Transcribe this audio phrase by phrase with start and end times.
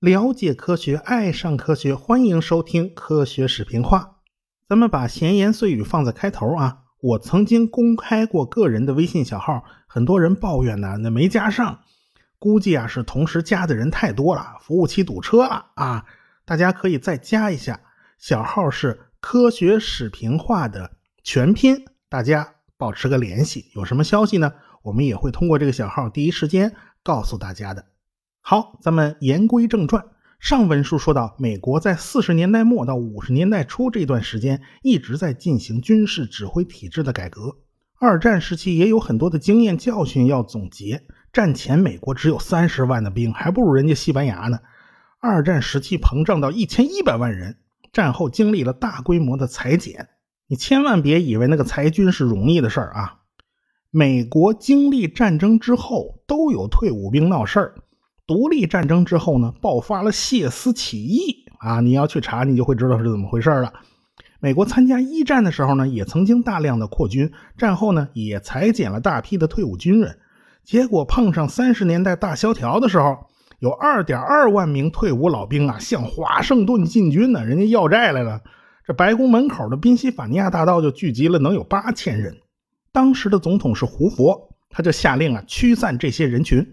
[0.00, 4.18] 了解科学，爱上科学，欢迎收听科学史评话。
[4.68, 6.78] 咱们把闲言碎语放在开头啊。
[7.00, 11.80] 我曾经公开过个人的微信小号，很多人抱怨呢，那没加上，
[12.38, 16.04] 估计啊是同时加的人太多了，服务器堵车了啊。
[16.44, 17.80] 大家可以再加一下，
[18.18, 20.92] 小号是科学史评话的
[21.22, 23.70] 全拼，大家保持个联系。
[23.74, 24.52] 有什么消息呢？
[24.82, 27.86] 我们也会通过这个小号第一时间告诉大家的。
[28.40, 30.04] 好，咱们言归正传。
[30.38, 37.56] 上文书说到，美国在四十年代末到五十年代初这段时间，一直在进行军事指挥体制的改革。
[37.98, 41.02] 二战时期也有很多的经验教训要总结。
[41.32, 44.60] 战前美国只有三十万的兵，还不如人家西班牙呢。
[45.18, 47.56] 二战时期膨胀到一千一百万人，
[47.92, 50.10] 战后经历了大规模的裁减。
[50.48, 53.16] 你千万别以为那个裁军是容易的事儿啊！
[53.90, 57.74] 美国经历战争之后，都有退伍兵闹事儿。
[58.26, 61.80] 独立战争之后呢，爆发了谢斯起义啊！
[61.80, 63.72] 你要去查，你就会知道是怎么回事了。
[64.38, 70.18] 美国参加一战的时候呢，也曾经大量的扩军，战后呢也裁减了大批的退伍军人。
[70.62, 73.16] 结果碰上三十年代大萧条的时候，
[73.58, 78.42] 有二点二万名退伍老兵啊向华盛顿进军呢，人家要债来了。
[78.86, 82.36] 这白宫门口的宾夕法尼亚大道就聚集了能有八千人。
[82.92, 86.64] 当时的总统是胡佛，他就下令啊驱散这些人群。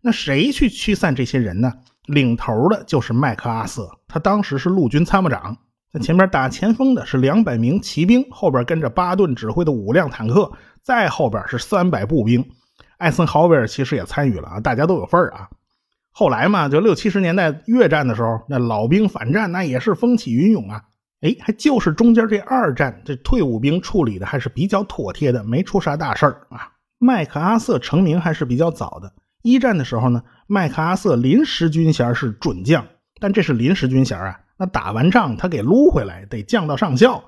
[0.00, 1.72] 那谁去驱散这些人呢？
[2.06, 5.56] 领头的就是麦克阿瑟，他当时是陆军参谋长，
[5.92, 10.50] 在前面打前锋的是两百名骑兵，后边跟着巴顿指挥的五辆坦克，
[10.82, 12.44] 再后边是三百步兵。
[12.98, 15.48] 艾森豪威尔其实也参与了啊，大家都有份啊。
[16.10, 20.82] 后来嘛，就六七十年代越战的时候，那老兵反战那也是风起云涌啊。
[21.22, 26.72] 哎，还就是中间这二战，这退伍兵处理的还是比较妥帖的，没出啥大事儿啊。
[26.98, 29.12] 麦克阿瑟成名还是比较早的。
[29.42, 32.86] 一战的时候呢，麦克阿瑟临时军衔是准将，
[33.20, 34.40] 但这是临时军衔啊。
[34.56, 37.22] 那打完仗他给撸回来，得降到上校。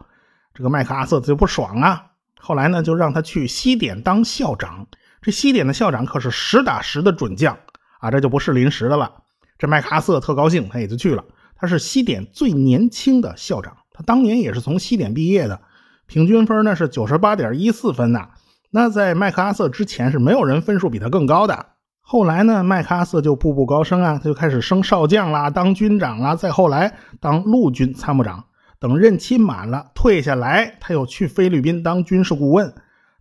[0.53, 2.07] 这个麦克阿瑟就不爽啊。
[2.39, 4.87] 后来呢，就让他去西点当校长。
[5.23, 7.57] 这西点的校长可是实打实的准将
[7.99, 9.23] 啊，这就不是临时的了。
[9.57, 11.25] 这麦克阿瑟特高兴，他也就去了。
[11.57, 15.63] 他是西点最年轻的校长，他当年也是从西点毕业的，
[16.07, 18.29] 平均分呢是九十八点一四分呐。
[18.71, 21.67] 那在麦克阿瑟之前是没有人分数比他更高的。
[22.01, 28.45] 后来呢，麦克阿瑟就步步高升啊，他就开始升少将啦，当军长啦，再后来当陆军参谋长。
[28.81, 32.75] 等任期满了，退下来，他又去菲律宾当军事顾问。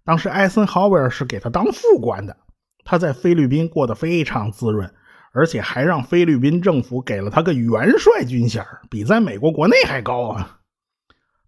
[0.03, 2.35] 当时艾森豪威尔是给他当副官的，
[2.83, 4.91] 他在菲律宾过得非常滋润，
[5.31, 10.57] 而且还让菲律宾政府给了他个元帅军衔，比在美国国内还高啊。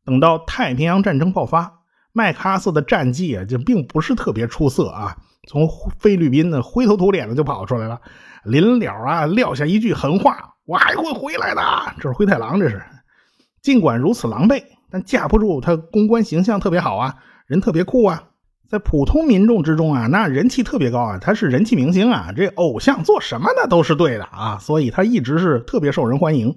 [0.05, 1.81] 等到太平洋战争爆发，
[2.13, 5.17] 麦克阿瑟的战绩啊，就并不是特别出色啊。
[5.47, 5.67] 从
[5.99, 7.99] 菲律宾呢灰头土脸的就跑出来了，
[8.43, 11.61] 临了啊撂下一句狠话：“我还会回来的。”
[12.01, 12.81] 这是灰太狼，这是。
[13.61, 17.15] 尽管如此狼狈，但架不住他公关形象特别好啊，
[17.47, 18.23] 人特别酷啊，
[18.67, 26.55] 在普通民众之中啊，那人气特别高啊，他是人气明星啊，这偶像做什么呢都是对的啊，所以他一直是特别受人欢迎。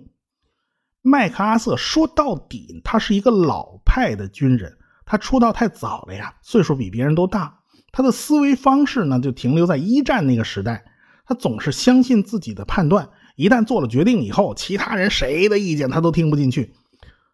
[1.03, 4.77] 麦克阿瑟说到底，他是一个老派的军人，
[5.07, 7.61] 他出道太早了呀，岁数比别人都大。
[7.93, 10.85] 他的思维方式呢，就停留在一战那个时代。
[11.25, 16.75] 他总是相信自己的判断，一旦做了决定以后，其他人谁的意见他都听不进去。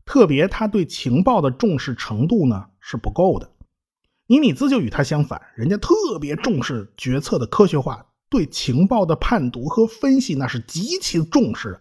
[0.05, 3.51] 特别他对情报的重视程度呢是不够的。
[4.27, 11.81] 尼米兹就与他相反，人家特别重视决策的科学化，对情报的判读和分析那是极其重视的。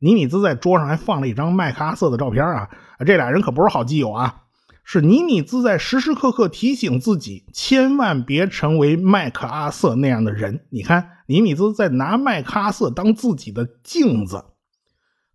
[0.00, 2.70] 尼米兹在桌上还放了一张麦克阿瑟的照片啊，
[3.06, 4.44] 这俩人可不是好基友啊。
[4.82, 10.64] 是尼米兹在时时刻刻提醒自己，千万别成为麦克阿瑟那样的人。
[10.70, 14.46] 你看，尼米兹在拿麦克阿瑟当自己的镜子。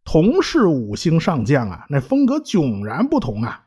[0.03, 3.65] 同是五星上将啊，那风格迥然不同啊。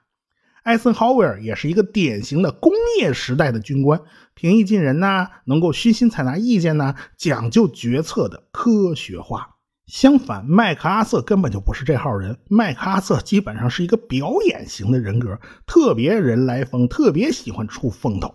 [0.65, 4.01] 艾森豪威尔也是一个典型的工业时代的军官，
[4.35, 9.58] 平易近人呐，能够虚心采纳意见呐，讲究决策的科学化。
[9.89, 12.37] 相反，麦克阿瑟根本就不是这号人。
[12.51, 18.35] 麦克阿瑟基本上是一个表演型的人格，特别人来疯，特别喜欢出风头。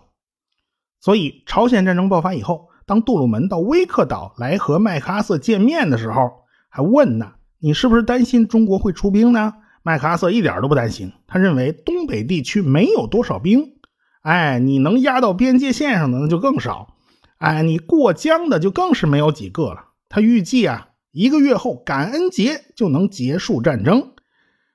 [1.00, 6.28] 所以，朝鲜战争爆发以后，当杜鲁门到威克岛来和麦克阿瑟见面的时候，
[6.68, 9.54] 还问呢：“你是不是担心中国会出兵呢？”
[9.84, 13.74] 麦克阿瑟一点都不担心，他认为东北地区没有多少兵，
[14.22, 16.96] 哎，你能压到边界线上的那就更少，
[17.38, 19.90] 哎，你过江的就更是没有几个了。
[20.08, 20.88] 他预计啊。
[21.14, 24.14] 一个月后，感恩节就能结束战争。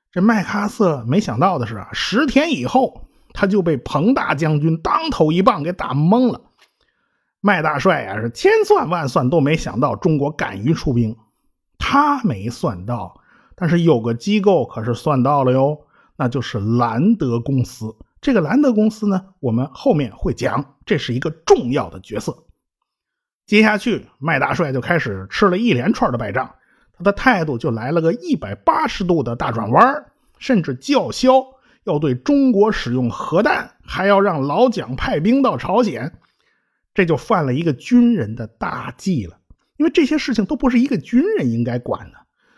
[0.10, 6.42] 这麦克阿瑟没想到的是啊，十天以后他就被彭大将军当头一棒给打懵了。
[7.42, 11.18] 麦大帅呀是千算万算都没想到中国敢于出兵，
[11.78, 13.20] 他没算到，
[13.54, 15.82] 但是有个机构可是算到了哟，
[16.16, 17.98] 那就是兰德公司。
[18.22, 22.46] 这个兰德公司呢，我们后面会讲，这是一个重要的角色。
[23.50, 26.52] 接下去，麦大帅就开始吃了一连串的败仗，
[26.96, 30.06] 他的态度就来了个一百八十度的大转弯，
[30.38, 31.44] 甚至叫嚣
[31.84, 36.14] 要对中国使用核弹，还要让老蒋派兵到朝鲜。
[36.94, 39.36] 这就犯了一个军人的大忌了，
[39.78, 42.18] 因为这些事情都不是一个军人应该管的，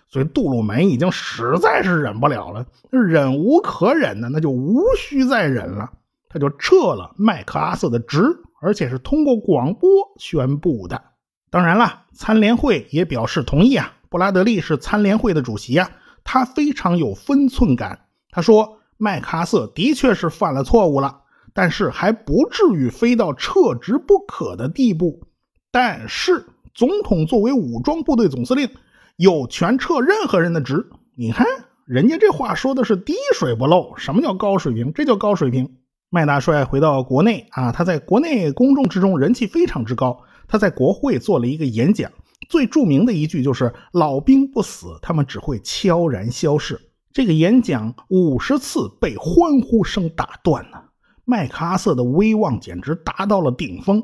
[0.10, 5.90] 所以杜鲁门已经实在是忍不了了，忍无可忍的，那就无需再忍了，
[6.28, 8.26] 他就撤了麦克阿瑟的职，
[8.62, 11.02] 而且是通过广播宣布的。
[11.50, 13.94] 当然了，参联会也表示同意啊。
[14.10, 15.90] 布拉德利是参联会的主席啊，
[16.24, 21.18] 他非常有分寸感，他说麦克阿瑟的确是犯了错误了。
[21.54, 25.28] 但是还不至于非到撤职不可的地步。
[25.69, 28.69] 但是总统作为武装部队总司令，
[29.18, 30.88] 有权撤任何人的职。
[31.16, 31.46] 你看，
[31.86, 33.94] 人家这话说的是滴水不漏。
[33.98, 34.94] 什么叫高水平？
[34.94, 35.75] 这叫高水平。
[36.13, 40.22] 麦大帅回到国内啊，他在国内公众之中人气非常之高。
[40.46, 42.12] 他在国会做了一个演讲，
[42.50, 46.78] 最著名的一句就是“老兵不死，他们只会悄然消逝”。
[47.13, 50.90] 这个演讲五十次被欢呼声打断了。
[51.24, 54.04] 麦克阿瑟的威望简直达到了顶峰，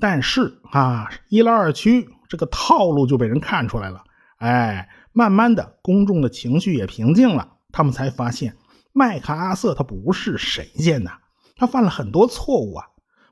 [0.00, 4.02] 但是啊，一来二去，这个套路就被人看出来了。
[4.38, 8.56] 哎，慢慢的，公众的情绪也平静了，他们才发现
[8.92, 11.12] 麦克阿瑟他不是神仙呐，
[11.56, 12.86] 他犯了很多错误啊。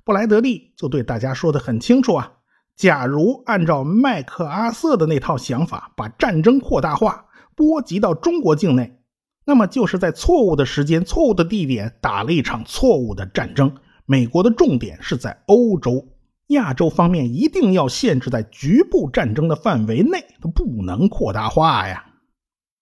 [0.04, 2.32] 布莱德利就对大家说的很清楚啊，
[2.76, 7.26] 假如按照麦克阿瑟的那套想法，把战争扩大化，
[7.56, 9.00] 波及到中国境内。
[9.44, 13.76] 那么就是在错误的时间、错误的地点打了一场错误的战争。
[14.04, 16.06] 美国的重点是在欧洲、
[16.48, 22.05] 亚洲方面，一定要限制在局部战争的范围内，它不能扩大化呀。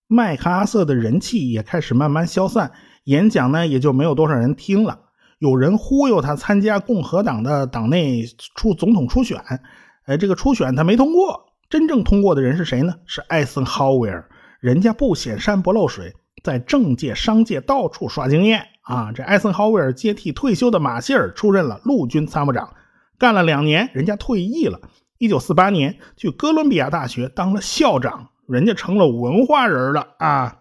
[0.07, 2.73] 麦克阿瑟的人气也开始慢慢消散，
[3.05, 5.01] 演讲呢也就没有多少人听了。
[5.39, 8.25] 有人忽悠他参加共和党的党内
[8.55, 9.39] 出总统初选，
[10.05, 11.53] 哎，这个初选他没通过。
[11.69, 12.95] 真正通过的人是谁呢？
[13.07, 14.29] 是艾森豪威尔，
[14.61, 16.15] 人家不显山不漏水。
[16.43, 19.13] 在政界、商界到处刷经验啊！
[19.13, 22.75] 这艾森豪威尔接替退休的马歇尔出任了陆军参谋长，
[23.19, 24.79] 干了两年，人家退役了。
[25.17, 30.61] 一九四八年去哥伦比亚大学当了校长，人家成了文化人了啊！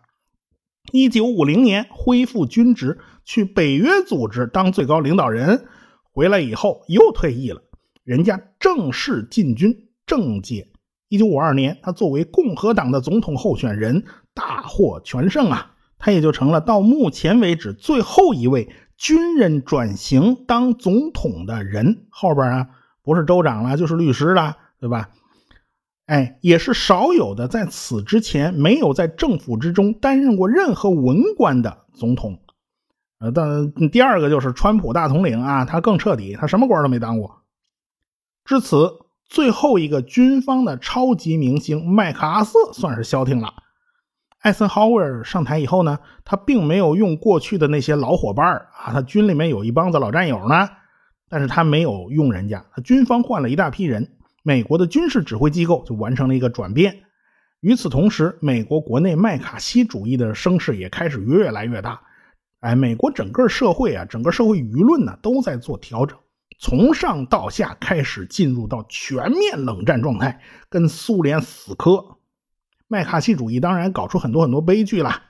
[0.92, 5.66] 一九五零年恢复军职，去北约组织当最高领导人，
[6.12, 7.62] 回来以后又退役了，
[8.04, 10.68] 人家正式进军政界。
[11.10, 14.04] 一九五二年，他作为共和党的总统候选人，
[14.34, 15.72] 大获全胜啊！
[16.00, 22.08] 他也就成了到目前为止最后一位军人转型当总统的人。
[22.10, 22.70] 后边啊，
[23.04, 25.12] 不是州长了，就是律师了，对吧？
[26.14, 32.40] 哎，也是少有的在此之前没有在政府之中担任过任何文官的总统。
[33.18, 37.42] 呃，但第二个就是川普大统领啊，他更彻底，他什么官都没当过。
[38.46, 38.92] 至此，
[39.28, 43.52] 最后一个军方的超级明星麦克阿瑟算是消停了。
[44.40, 50.70] 艾森豪威尔上台以后呢，他并没有用过去的那些老伙伴啊，他军里面有一帮子老战友呢，
[51.28, 54.12] 但是他没有用人家，他军方换了一大批人，
[54.44, 57.04] 美国的军事指挥机构就完成了一个转变。
[57.62, 62.02] 与此同时，美国国内麦卡锡主义的声势也开始越来越大。
[62.60, 66.18] 哎，美国整个社会啊，整个社会舆论呢，都在做调整，
[66.60, 72.18] 从上到下开始进入到全面冷战状态，跟苏联死磕。
[72.90, 75.22] 麦卡锡主义当然搞出很多很多悲剧了，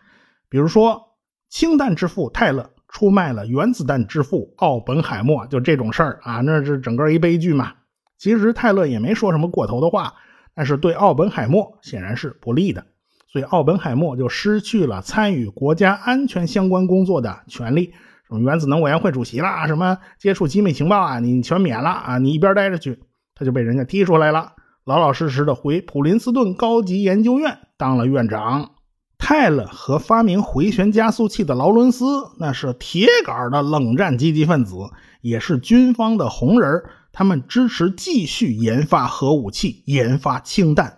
[0.50, 1.16] 比如说
[1.50, 7.74] 氢弹之父泰勒出卖了原子弹之父奥本海默，就这种事儿啊，那是整个一悲剧嘛。
[8.24, 10.14] 其实泰勒也没说什么过头的话，
[10.56, 12.86] 但是对奥本海默显然是不利的，
[13.28, 17.92] 所以奥本海默就失去了参与国家安全相关工作的权利，
[18.30, 23.04] 什么原子能委员会主席啦，什么接触机密情报啊，你全免了啊，你一边待着去，
[23.36, 24.54] 他就被人家踢出来了。
[24.86, 28.70] 老老实实的回普林斯顿高级研究院当了院长。
[29.18, 32.06] 泰勒和发明回旋加速器的劳伦斯，
[32.40, 34.76] 那是铁杆的冷战积极分子，
[35.20, 36.84] 也是军方的红人。
[37.14, 40.98] 他们支持继续研发核武器，研发氢弹。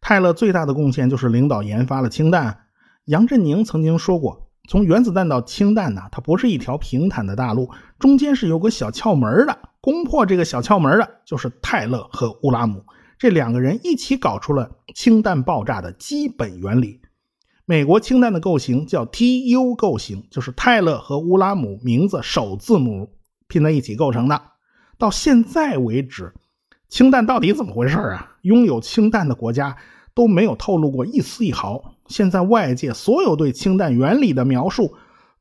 [0.00, 2.60] 泰勒最大的贡献就是领导研发了氢弹。
[3.06, 7.68] 杨振宁曾经说过，从原子弹到氢弹呢，它不是一条平坦的大路，
[7.98, 9.58] 中间是有个小窍门的。
[9.80, 12.84] 攻破这个小窍门的，就是泰勒和乌拉姆。
[13.18, 17.00] 这两个人一起搞出了氢弹爆炸的基本原理。
[17.64, 23.10] 美国氢弹的构型叫 TU 构型，就是泰勒和乌拉姆名字首字母
[23.48, 24.40] 拼在一起构成的。
[24.98, 26.32] 到现在为止，
[26.88, 28.36] 氢弹到底怎么回事啊？
[28.42, 29.76] 拥有氢弹的国家
[30.14, 31.94] 都没有透露过一丝一毫。
[32.06, 34.94] 现在外界所有对氢弹原理的描述，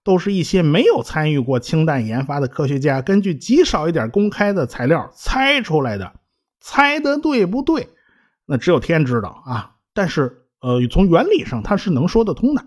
[0.03, 6.13] 都是一些没有参与过氢弹研发的科学家根据极少一点公开的材料猜出来的。
[6.59, 7.89] 猜的对不对？
[8.47, 9.75] 那只有天知道啊。
[9.93, 12.65] 但是，呃，从原理上它是能说得通的。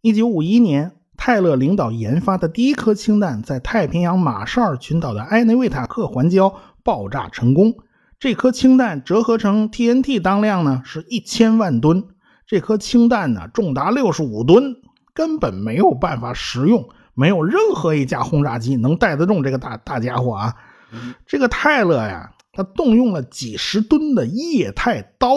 [0.00, 0.92] 一九五一年，
[1.24, 6.52] 泰勒领导研发的第一颗氢弹在太平洋马绍尔群岛的埃内维塔克环礁
[6.82, 7.76] 爆炸成功。
[8.18, 12.02] 这颗氢弹折合成 TNT 当量呢是一千万吨。
[12.44, 14.74] 这颗氢弹呢重达六十五吨，
[15.14, 20.56] 根本没有办法食用，没有任何一架轰炸机能带得动这个大大家伙啊。
[21.24, 22.32] 这个泰勒呀。
[22.54, 25.36] 他动用了几十吨的液态刀，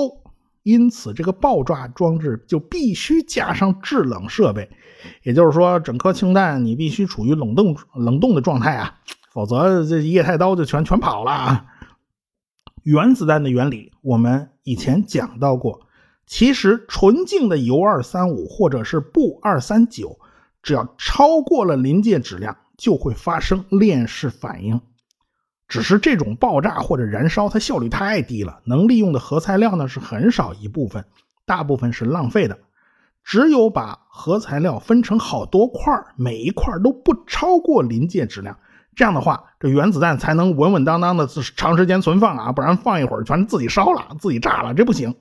[0.66, 4.68] 因此这个爆炸装置就必须加上制冷设备。
[5.22, 8.96] 也就是说，整颗氢弹你必须处于冷冻冷冻的状态啊，
[9.32, 11.66] 否则这液态刀就全全跑了啊。
[12.82, 15.82] 原子弹的原理我们以前讲到过，
[16.26, 20.18] 其实纯净的铀二三五或者是钚二三九，
[20.64, 24.82] 只要超过了临界质量，就会发生链式反应。
[25.68, 31.04] 只是这种爆炸或者燃烧，它效率太低了，能利用的核材料呢是很少一部分，
[31.46, 32.58] 大部分是浪费的。
[33.24, 35.82] 只有把核材料分成好多块
[36.16, 38.56] 每一块都不超过临界质量，
[38.96, 45.16] 这样的话，这原子弹才能稳稳当当的长时间存放啊，不然放一会儿全自己烧了，自己炸了，这不行。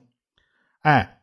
[0.81, 1.21] 哎，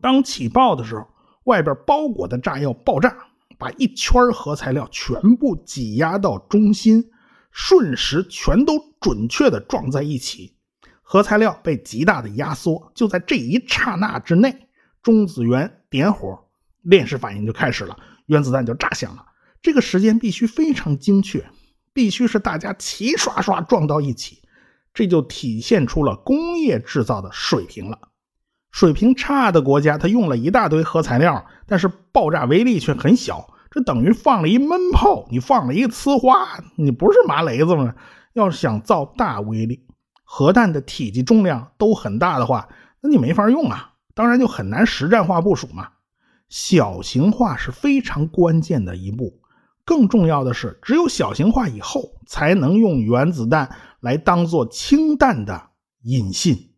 [0.00, 1.06] 当起爆的时候，
[1.44, 3.16] 外边包裹的炸药爆炸，
[3.56, 7.04] 把一圈核材料全部挤压到中心。
[7.50, 10.54] 瞬时全都准确的撞在一起，
[11.02, 12.92] 核材料被极大的压缩。
[12.94, 14.68] 就在这一刹那之内，
[15.02, 16.38] 中子源点火，
[16.82, 19.26] 链式反应就开始了，原子弹就炸响了。
[19.62, 21.44] 这个时间必须非常精确，
[21.92, 24.42] 必须是大家齐刷刷撞到一起，
[24.94, 27.98] 这就体现出了工业制造的水平了。
[28.70, 33.52] 水平差的国家，它用了一大堆核材料，但是爆炸威力却很小。
[33.70, 37.94] 这等于放了一闷炮，你放了一个呲花，你不是麻雷子吗？
[38.32, 39.86] 要想造大威力，
[40.24, 42.68] 核弹的体积重量都很大的话，
[43.00, 45.88] 那你没法用啊，当然就很难实战化部署嘛。
[46.48, 49.40] 小型化是非常关键的一步，
[49.84, 55.70] 更重要的是，只有小型化以后，才能用原子弹来当做氢弹的
[56.02, 56.72] 引信。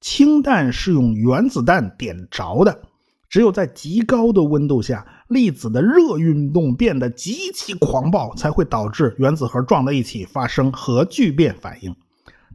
[0.00, 2.82] 氢弹是用原子弹点着的。
[3.28, 11.94] 只有在极高的温度下，粒子的热运动变得极其狂暴，才会导致原子核撞在一起发生核聚变反应。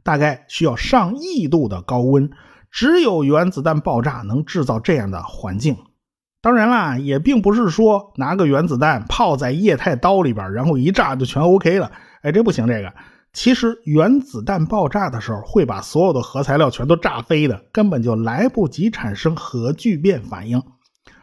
[0.02, 2.30] 大概需要上亿度的高温，
[2.70, 5.76] 只有原子弹爆炸能制造这样的环境。
[6.42, 11.90] 当然啦，也并不是说拿个原子弹泡在液态刀里边，然后一炸就全 OK 了。
[12.20, 12.92] 哎，这不行，这个。
[13.34, 20.62] 其实原子弹爆炸的时候会把所有的核材料全都炸飞的，根本就来不及产生核聚变反应。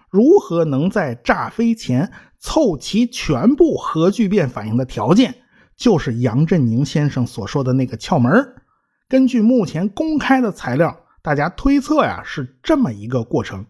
[0.09, 5.33] 如何能在炸飞前凑齐全部核聚变反应的条件，
[5.77, 8.55] 就是杨振宁先生所说的那个窍门。
[9.07, 13.65] 根据目前公开的材料，大家推测呀是这么一个过程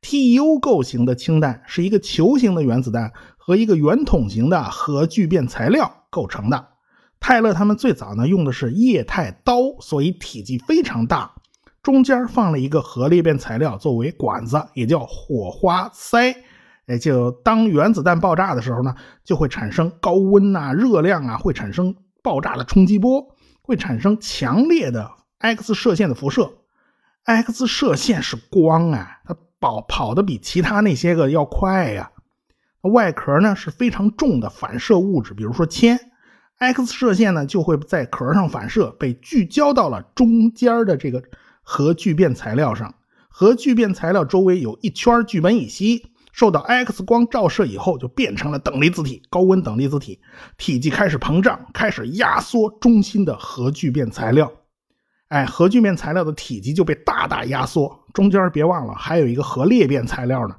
[0.00, 6.68] ：TU 构型的氢弹是一个球形的原子弹和一个圆筒形的核聚变材料构成的。
[7.26, 11.32] 泰勒他们最早呢用的是液态刀，所以体积非常大，
[11.82, 16.36] 中间放了一个核裂变材料作为管子，也叫火花塞。
[16.84, 23.26] 哎，就当原子弹爆炸的时候呢，就会产生高温啊、热量啊，会产生爆炸的冲击波，
[23.62, 26.52] 会产生强烈的 X 射线的辐射。
[27.22, 32.10] X 射线是光啊，它跑跑的比其他那些个要快呀。
[32.82, 35.98] 外壳呢是非常重的反射物质，比如说铅。
[36.58, 41.22] X 射线呢就会在壳上反射，被聚焦到了中间的这个
[41.62, 42.94] 核聚变材料上。
[43.28, 50.20] 核聚变材料周围有一圈聚苯乙烯，受到 X 光照射以后就变成了等离子体，高温等离子体，
[50.56, 54.52] 体积开始膨胀，开始压缩中心的核聚变材料。
[55.28, 58.04] 哎，核聚变材料的体积就被大大压缩。
[58.12, 60.54] 中间别忘了还有一个核裂变材料呢，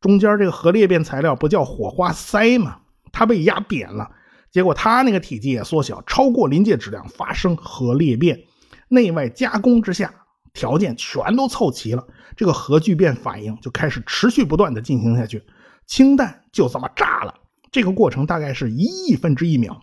[0.00, 2.78] 中间这个核裂变材料不叫火花塞吗？
[3.12, 4.10] 它被压扁了。
[4.56, 8.40] 结果它那个体积也缩小，超过临界质量，发生核裂变。
[8.88, 10.10] 内外加工之下，
[10.54, 15.42] 条件全都凑齐了，这个核聚变反应就开始持续不断的进行下去，
[15.86, 17.34] 氢弹就这么炸了。
[17.70, 19.78] 这个过程大概是一亿分之一秒。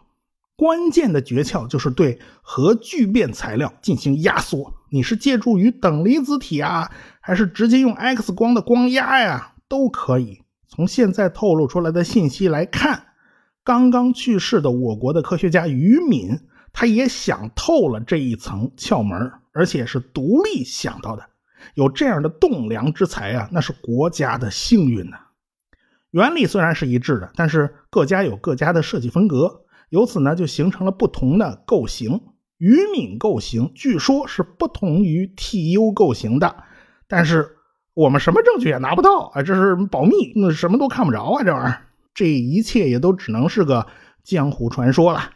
[0.56, 6.90] 关键的诀窍就是对核聚变材料进行压缩，你是借助于等离子体啊，
[7.22, 10.42] 还是直接用 X 光的光压呀，都可以。
[10.68, 13.10] 从现在透露出来的信息来看。
[13.64, 16.40] 刚刚去世的我国的科学家于敏，
[16.74, 21.24] 他也想透了这一层窍门，而且是独立想到的。
[21.76, 25.18] 有这样的栋梁之才啊，那是国家的幸运呐。
[26.12, 32.22] 原理虽然是一致的，但是各家有各家的设计风格，由此呢就形成了不同的构型。
[32.58, 36.64] 于敏构型据说是不同于 TU 构型的，
[37.08, 37.58] 但是
[37.94, 41.82] 我们什么证据也拿不到啊，这是保密，那什么都看不着啊，这玩意儿，
[42.14, 43.88] 这一切也都只能是个
[44.24, 45.32] 江湖传说了。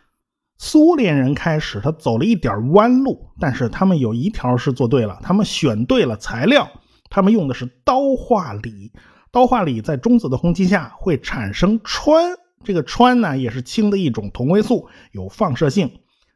[0.58, 6.68] 苏联人开始他走了一点弯路，但是他们有一条是做对了，他们选对了材料，
[7.10, 8.92] 他们用的是刀化锂。
[9.32, 15.92] 刀化锂在中子的轰击下会产生氚，这个氚呢也是氢的一种同位素，有放射性。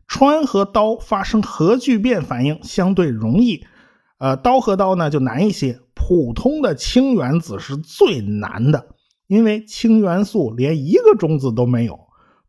[0.07, 3.65] 氚和刀发生核聚变反应相对容易，
[4.19, 5.79] 呃，刀和刀呢就难一些。
[5.95, 8.87] 普通的氢原子是最难的，
[9.31, 11.97] 因为氢元素连一个中子都没有。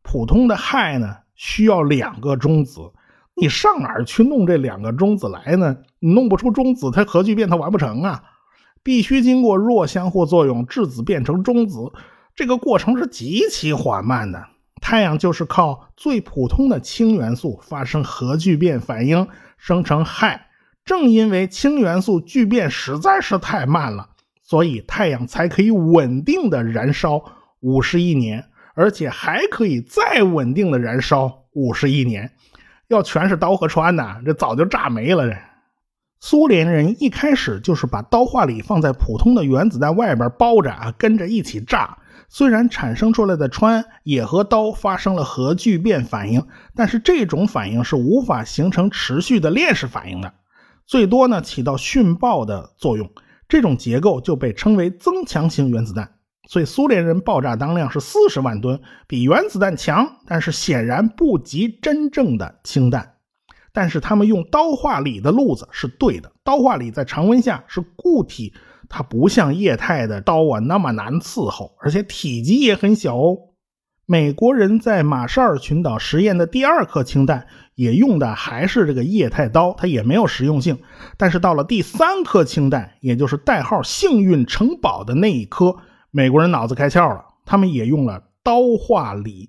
[0.02, 1.18] 普通的氦呢？
[1.36, 2.90] 需要两个中子，
[3.36, 5.76] 你上哪儿去弄这两个中子来呢？
[6.00, 8.24] 你弄不出中子，它核聚变它完不成啊！
[8.82, 11.92] 必须经过弱相互作用，质子变成中子，
[12.34, 14.44] 这个过程是极其缓慢的。
[14.80, 20.40] 太阳就是靠最普通的氢元素发生核聚变反应生成氦，
[20.84, 24.08] 正因为氢元素聚变实在是太慢了，
[24.52, 27.24] 所以太阳才可以稳定的燃烧
[27.60, 28.44] 五十亿年。
[28.74, 32.32] 而且还可以再稳定的燃烧五十亿年，
[32.88, 35.28] 要全是刀和穿呐，这早就炸没了。
[35.28, 35.36] 这
[36.20, 41.98] 苏联人一开始就是把刀化锂放在普通的原子弹外边包着啊，跟着一起炸。
[42.30, 50.32] 虽然产生出来的穿也和刀发生了核聚变反应，但是这种反应是无法形成持续的链式反应的，
[50.86, 53.10] 最多呢起到殉爆的作用。
[53.52, 56.10] 这种结构就被称为增强型原子弹。
[56.48, 63.16] 所以苏联人爆炸当量是四十万吨，比原子弹强，但是显然不及真正的氢弹。
[63.70, 68.54] 但是他们用刀化锂的路子是对的，刀化锂在常温下是固体，
[68.88, 73.36] 它不像液态的刀啊那么难伺候，而且体积也很小哦。
[74.12, 80.80] 美国人在马绍尔群岛实验的第二颗氢弹也用的还是这个液态刀，它也没有实用性。
[81.16, 85.76] 但是到了第三颗氢弹，也就是代号“幸运城堡”的那一颗。
[86.10, 89.48] 美国人脑子开窍了，他们也用了刀化锂。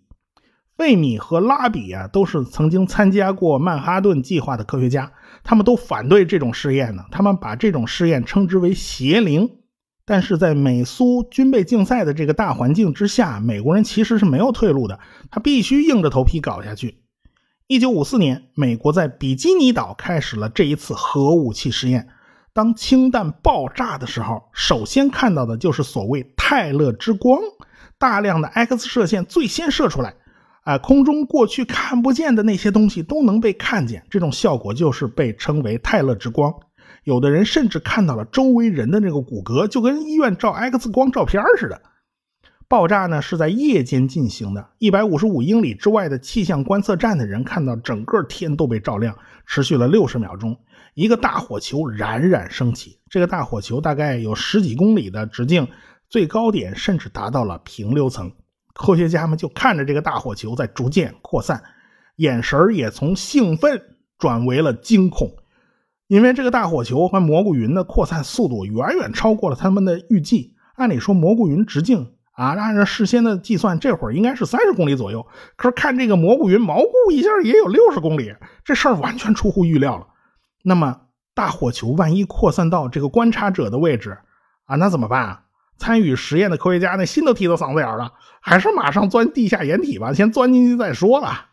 [0.78, 5.12] 费米和拉比啊，都是曾经参加过曼哈顿计划的科学家，
[5.44, 7.04] 他们都反对这种试验呢。
[7.12, 9.58] 他们把这种试验称之为邪灵。
[10.06, 15.00] 但是在美苏军备竞赛的这个大环境之下，美国人其实是没有退路的，
[15.32, 17.00] 他必须硬着头皮搞下去。
[17.68, 22.10] 一九五四年，美国在比基尼岛开始了这一次核武器试验。
[22.52, 27.40] 当氢弹爆炸的时候，首先看到的就是所谓泰勒之光，
[27.98, 30.14] 大量的 X 射线最先射出来，
[30.64, 36.54] 啊，空中过去看不见的那些东西都能被看见，这种效果就是被称为泰勒之光。
[37.04, 41.82] 有的人甚至看到了周围人的那个骨骼，就跟医院照 X 光照片似的。
[42.70, 49.16] 爆炸呢是在夜间进行的，一百五十五英里之外的气象观测站的人看到整个天都被照亮，
[49.46, 50.58] 持续了六十秒钟。
[50.96, 55.68] 一个大火球冉冉升起，这个大火球大概有十几公里的直径，
[56.10, 58.32] 最高点甚至达到了平流层。
[58.74, 61.62] 科学家们就看着这个大火球在逐渐扩散，
[62.16, 63.80] 眼神也从兴奋
[64.18, 65.32] 转为了惊恐，
[66.14, 70.54] 因为这个大火球和蘑菇云的扩散速度远远超过了他们的预计。
[70.76, 78.32] 按理说，蘑菇云直径啊，按照事先的计算，这会儿应该是三十公里左右，可是看这个蘑菇云，毛估一下也有六十公里，
[78.64, 80.06] 这事儿完全出乎预料了。
[80.64, 81.02] 那么
[81.34, 84.20] 大火球万一扩散到这个观察者的位置
[84.66, 85.42] 啊，那怎么办啊？
[85.80, 91.48] 参与实验的科学家那心都提到嗓子眼了，还是马上钻地下掩体吧，先钻进去再说了。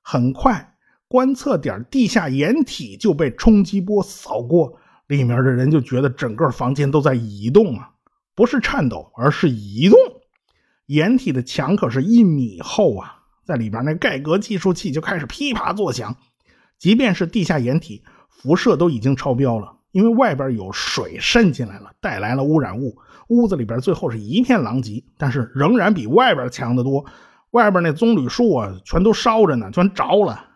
[0.00, 0.69] 很快，
[1.10, 7.90] 观测点地下掩体就被冲击波扫过，里面的人就觉得整个房间都在移动啊，
[8.36, 9.98] 不是颤抖，而是移动。
[10.86, 16.14] 掩体的墙可是一米厚啊，在里边那盖革计数器就开始噼啪作响，
[16.78, 18.04] 即便是地下掩体。
[18.28, 22.96] 辐射都已经超标了，因为外边有水渗进来了，带来了污染物。
[23.26, 27.04] 屋子里边最后是一片狼藉，但是仍然比外边强得多。
[27.50, 30.46] 外边那棕榈树啊，全都烧着呢，全着了。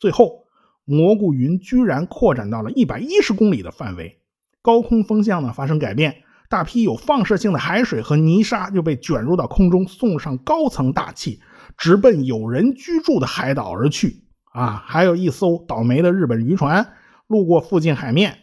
[0.00, 0.46] 最后，
[0.84, 4.18] 蘑菇云居然扩展到了一百一十公里的范围，
[4.62, 11.38] 高空风向呢发生改变，大批有放射性的海水和泥沙就被卷入到空中，送上高层大气，
[11.76, 14.24] 直奔有人居住的海岛而去。
[14.52, 16.94] 啊，还有一艘倒霉的日本渔船。
[17.28, 18.38] 路过附近海面，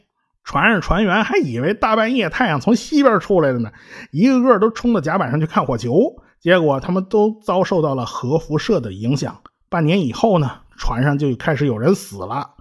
[0.45, 3.73] 船上船员还以为大半夜太阳从西边出来了呢，
[4.11, 9.41] 一个个都冲到甲板上去看火球，结果他们都遭受到了核辐射的影响。
[9.67, 12.51] 半年以后呢，船上就开始有人死了。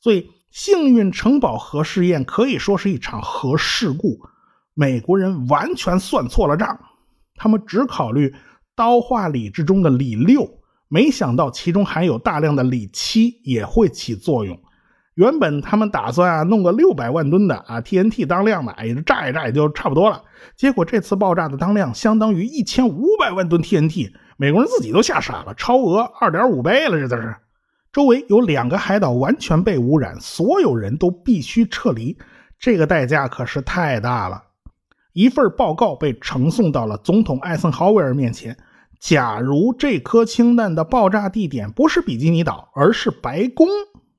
[0.00, 4.18] 所以，幸运城堡核试验可以说是一场核事故。
[4.74, 6.78] 美国人完全算错了账，
[7.34, 8.34] 他们只考虑
[8.74, 10.46] 刀化锂之中的锂六，
[10.88, 14.60] 没想到其中含有大量的锂七也会起作用。
[15.14, 20.22] 原本他们打算啊弄个六百万吨的啊 TNT 当量的，哎，炸一炸也就差不多了。
[20.56, 27.34] 结果这次爆炸的当量相当于一千五百万吨 TNT，美国人自己都吓傻了，超额二点五倍了，这都是。
[27.92, 32.18] 周围有两个海岛完全被污染，所有人都必须撤离，
[32.58, 34.42] 这个代价可是太大了。
[35.14, 38.56] 一份报告被呈送到了总统艾森豪威尔面前。
[39.00, 43.66] 假如这颗氢弹的爆炸地点不是比基尼岛，而是白宫，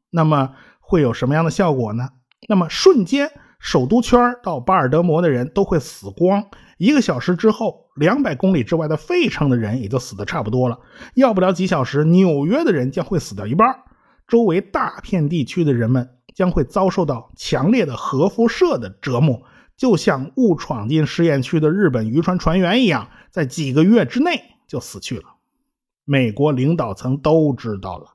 [0.09, 2.09] 那么会有什么样的效果呢？
[2.47, 6.45] 那么瞬间，首都圈到巴尔德摩的人都会死光。
[6.77, 10.79] 一个小时之后，两百公里之外的费城的人也就死的差不多了。
[11.15, 13.67] 要不了几小时，纽约的人将会死掉一半，
[14.27, 19.41] 周围大片地区的人们将会遭受到强烈的核辐射的折磨。
[19.75, 25.23] 就像误闯进试验区的日本渔船船员一样，在几个月之内就死去了。
[26.03, 28.07] 美国领导层都知道了，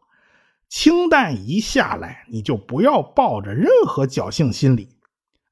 [0.68, 4.88] 氢弹一下来，你就不要抱着任何侥幸心理。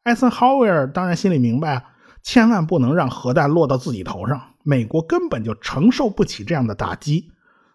[0.03, 1.85] 艾森豪威尔当然心里明白啊，
[2.23, 4.41] 千万不能让核弹落到自己头上。
[4.63, 7.31] 美国根本就承受不起这样的打击。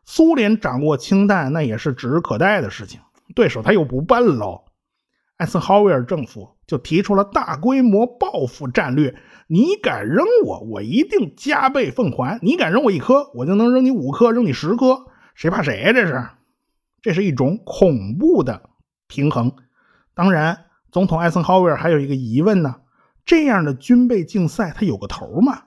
[0.06, 3.00] 苏联掌握氢弹，那也是指日可待的事情。
[3.36, 4.66] 对手他又不笨喽。
[5.38, 9.16] 艾森豪威尔政府就提出了大规模报复战略：
[9.48, 15.92] 你敢扔我，我一定加倍奉还；你敢扔我一颗，我就能扔你五颗，扔你十颗，谁怕谁呀？
[15.94, 16.26] 这是，
[17.02, 18.70] 这是一种恐怖的
[19.08, 19.52] 平衡。
[20.14, 20.65] 当然，
[20.96, 22.74] 总统艾森豪威尔还有一个疑问呢：
[23.26, 25.64] 这样的军备竞赛，它有个头吗？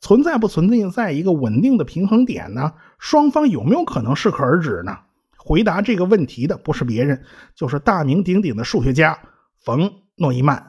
[0.00, 2.74] 存在不存在一个稳定的平衡点呢？
[2.96, 4.96] 双方有没有可能适可而止呢？
[5.36, 7.20] 回答这个问题的不是别人，
[7.56, 9.18] 就是大名鼎鼎的数学家
[9.64, 10.64] 冯诺依曼。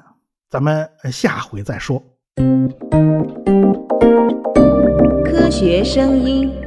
[0.49, 2.03] 咱们下回再说。
[5.23, 6.58] 科学声音。